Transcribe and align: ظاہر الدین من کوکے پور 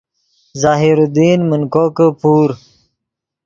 ظاہر 0.61 0.95
الدین 1.05 1.39
من 1.49 1.61
کوکے 1.73 2.07
پور 2.19 2.49